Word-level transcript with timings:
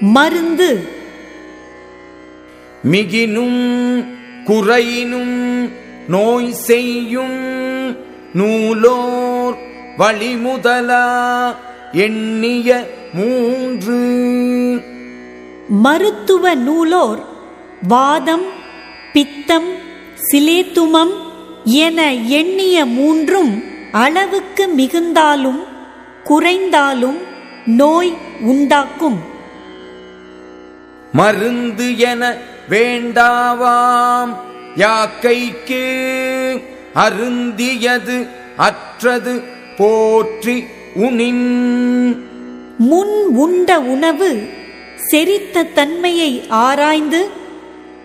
மருந்து. 0.00 0.88
மிகினும் 2.90 4.04
குறையினும் 4.44 5.70
நோய் 6.08 6.52
செய்யும் 6.52 7.96
நூலோர் 8.34 9.56
வழிமுதலா 9.98 11.54
எண்ணிய 11.92 12.90
மூன்று. 13.12 13.96
மருத்துவ 15.68 16.54
நூலோர் 16.54 17.24
வாதம் 17.88 18.44
பித்தம் 19.12 19.68
சிலேத்துமம் 20.32 21.12
என 21.64 22.14
எண்ணிய 22.14 22.84
மூன்றும் 22.84 23.62
அளவுக்கு 23.92 24.68
மிகுந்தாலும் 24.68 25.62
குறைந்தாலும் 26.24 27.18
நோய் 27.66 28.16
உண்டாக்கும். 28.40 29.36
மருந்து 31.12 31.98
என 31.98 32.36
வேண்டாவாம். 32.68 34.32
யாக்கைக்கு 34.76 35.84
அருந்தியது 36.94 38.28
அற்றது 38.56 39.42
போற்றி 39.78 40.64
உணின் 40.94 41.46
முன் 42.78 43.16
உண்ட 43.44 43.80
உணவு 43.80 44.48
செரித்த 45.10 45.72
தன்மையை 45.74 46.42
ஆராய்ந்து 46.48 47.28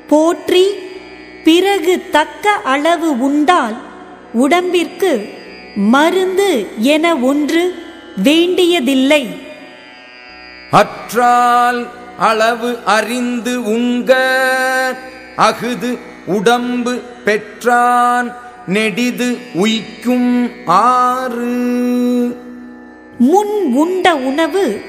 போற்றி 0.08 0.66
பிறகு 1.44 2.02
தக்க 2.12 2.52
அளவு 2.52 3.20
உண்டால் 3.20 3.76
உடம்பிற்கு 4.34 5.30
மருந்து 5.76 6.68
என 6.78 7.16
ஒன்று 7.16 7.64
வேண்டியதில்லை. 8.24 9.24
அற்றால் 10.72 11.90
அளவு 12.18 12.78
அறிந்து 12.86 13.64
உங்க. 13.64 14.14
அகுது 15.38 15.98
உடம்பு 16.26 17.00
பெற்றான் 17.26 18.36
நெடிது 18.68 19.38
உய்க்கும் 19.54 20.52
ஆறு. 20.66 21.46
முன் 23.18 23.74
உண்ட 23.74 24.16
உணவு 24.16 24.82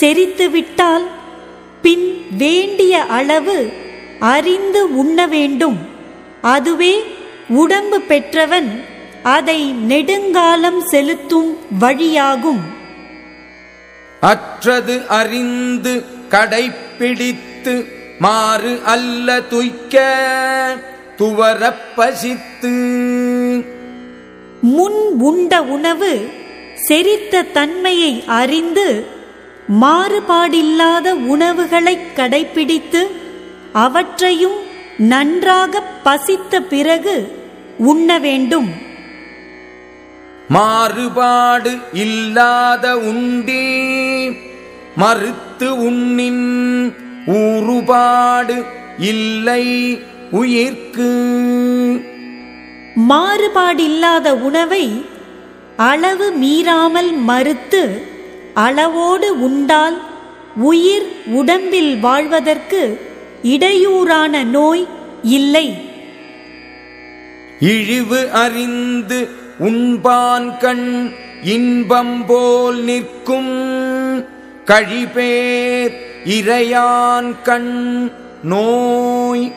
செரித்துவிட்டால் 0.00 1.06
பின் 1.82 2.26
வேண்டிய 2.38 3.02
அளவு 3.02 3.72
அறிந்து 4.20 4.96
உண்ண 4.96 5.26
வேண்டும். 5.26 5.78
அதுவே 6.42 7.04
உடம்பு 7.48 8.00
பெற்றவன் 8.00 8.84
அதை 9.22 9.72
நெடுங்காலம் 9.72 10.80
செலுத்தும் 10.80 11.56
வழியாகும். 11.80 12.60
அற்றது 14.20 15.06
அறிந்து 15.08 16.04
கடைப்பிடித்து 16.28 17.84
மாறு 18.18 18.80
அல்ல 18.84 19.40
துய்க்க 19.40 20.76
துவரப் 21.18 21.96
பசித்து. 21.96 22.70
முன் 24.60 25.20
உண்ட 25.20 25.62
உணவு 25.62 26.28
செரித்த 26.88 27.50
தன்மையை 27.52 28.24
அறிந்து 28.26 29.06
மாறுபாடில்லாத 29.80 31.10
உணவுகளைக் 31.10 32.16
கடைப்பிடித்து 32.16 33.10
அவற்றையும் 33.72 34.56
நன்றாக 34.98 35.82
பசித்த 36.02 36.60
பிறகு 36.60 37.46
உண்ண 37.78 38.18
வேண்டும். 38.18 38.72
மாறுபாடு 40.48 41.78
இல்லாத 41.92 42.98
உண்டி. 42.98 44.46
மறுத்து 45.00 45.68
உண்ணின் 45.86 46.44
ஊறுபாடு 47.26 48.56
இல்லை 48.98 49.64
உயிர்க்கு. 50.30 51.10
மாறுபாடில்லாத 53.10 54.28
உணவை 54.48 54.84
அளவு 55.76 56.26
மீறாமல் 56.42 57.12
மறுத்து 57.30 57.82
அளவோடு 58.54 59.28
உண்டால் 59.40 59.98
உயிர் 60.70 61.08
உடம்பில் 61.26 61.92
வாழ்வதற்கு 62.00 62.82
இடையூறான 63.42 64.44
நோய் 64.44 64.86
இல்லை. 65.22 65.66
இழிவு 67.60 68.30
அறிந்து 68.30 69.28
உண்பான் 69.60 70.58
கண் 70.58 71.12
இன்பம் 71.42 72.26
போல் 72.26 72.80
நிற்கும். 72.84 73.54
கழிபேர் 74.68 75.94
இறையான் 76.24 77.42
கண் 77.42 78.10
நோய். 78.42 79.52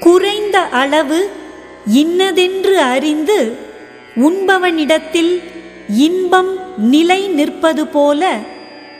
குறைந்த 0.00 0.60
அளவு 0.60 1.30
இன்னதென்று 1.86 2.80
அறிந்து 2.80 3.56
உண்பவனிடத்தில் 4.16 5.42
இன்பம் 5.88 6.78
நிலை 6.78 7.28
நிற்பது 7.28 7.86
போல 7.86 8.38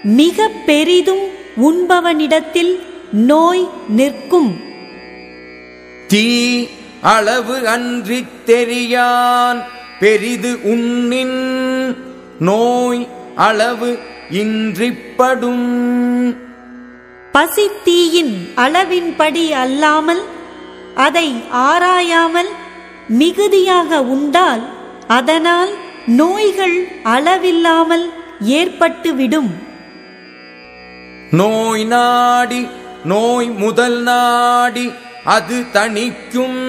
மிக 0.02 0.50
பெரிதும் 0.66 1.28
உண்பவனிடத்தில் 1.56 2.78
நோய் 3.12 3.68
நிற்கும். 3.88 4.60
தீ 6.06 6.66
அளவு 7.00 7.68
அன்றித் 7.68 8.46
தெரியான் 8.46 9.64
பெரிது 10.00 10.58
உண்ணின் 10.62 11.96
நோய் 12.38 13.08
அளவு 13.34 13.98
இன்றிப்படும். 14.30 15.66
பசித்தீயின் 17.32 18.34
அளவின்படி 18.56 19.50
அல்லாமல் 19.50 20.22
அதை 20.94 21.42
ஆராயாமல் 21.50 22.48
மிகுதியாக 23.08 24.02
உண்டால் 24.02 24.62
அதனால் 25.08 25.70
நோய்கள் 26.06 26.88
அளவில்லாமல் 27.02 28.12
ஏற்பட்டுவிடும். 28.46 29.50
நோய் 31.30 31.84
நாடி 31.84 32.68
நோய் 33.04 33.50
முதல் 33.50 34.02
நாடி 34.02 34.92
அது 35.24 35.64
தணிக்கும். 35.72 36.62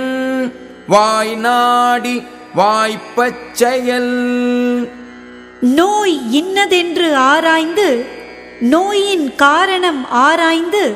வாய் 0.87 1.35
நாடி 1.35 2.23
வாய்ப்பச் 2.55 3.53
செயல். 3.53 4.13
நோய் 5.61 6.31
இன்னதென்று 6.31 7.15
ஆராய்ந்து 7.15 8.05
நோயின் 8.59 9.35
காரணம் 9.35 10.09
ஆராய்ந்து 10.09 10.95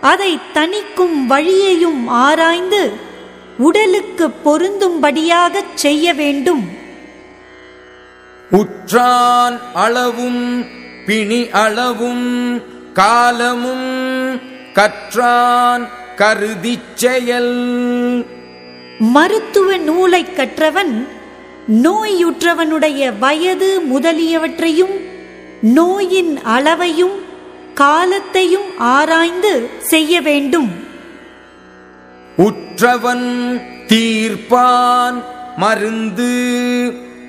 அதை 0.00 0.38
தணிக்கும் 0.54 1.26
வழியையும் 1.26 2.08
ஆராய்ந்து 2.08 2.92
உடலுக்கு 3.58 4.30
பொருந்தும்படியாகச் 4.44 5.74
செய்ய 5.74 6.14
வேண்டும். 6.14 6.68
உற்றான் 8.50 9.60
அளவும் 9.74 10.66
பிணி 11.06 11.48
அளவும் 11.50 12.62
காலமும் 12.92 14.40
கற்றான் 14.72 15.88
கருதிச் 16.16 16.94
செயல். 16.94 18.24
மருத்துவ 18.98 19.76
நூலைக் 19.76 20.36
கற்றவன் 20.36 21.08
நோயுற்றவனுடைய 21.68 23.18
வயது 23.18 23.80
முதலியவற்றையும் 23.80 25.00
நோயின் 25.60 26.38
அளவையும் 26.44 27.22
காலத்தையும் 27.74 28.78
ஆராய்ந்து 28.78 29.68
செய்ய 29.78 30.20
வேண்டும். 30.20 30.70
உற்றவன் 32.36 33.60
தீர்ப்பான் 33.86 35.22
மருந்து 35.56 36.32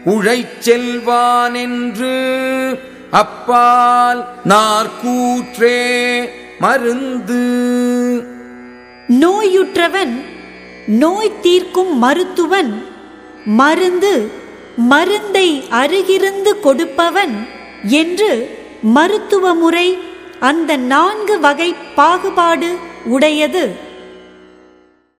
உழைச்செல்வான் 0.06 1.54
என்று 1.54 2.16
அப்பால் 3.12 4.26
நாற்கூற்றே 4.48 5.80
மருந்து. 6.60 7.44
நோயுற்றவன் 9.08 10.22
நோய் 10.88 11.40
தீர்க்கும் 11.42 11.98
மருத்துவன் 11.98 12.94
மருந்து 13.46 14.30
மருந்தை 14.78 15.64
அருகிருந்து 15.72 16.60
கொடுப்பவன் 16.62 17.36
என்று 17.88 18.32
மருத்துவ 18.84 19.54
முறை 19.54 19.88
அந்த 20.40 20.78
நான்கு 20.78 21.40
வகை 21.40 21.76
பாகுபாடு 21.96 22.70
உடையது. 23.06 23.76